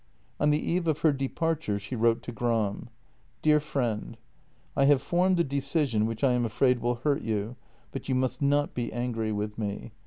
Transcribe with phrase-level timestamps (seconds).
[0.39, 2.89] On the eve of her departure she wrote to Gram:"
[3.43, 4.17] Dear Friend,—
[4.75, 7.55] I have formed a decision which I am afraid will hurt you,
[7.91, 9.91] but you must not be angry with me.